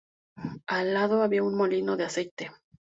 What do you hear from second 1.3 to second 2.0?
un molino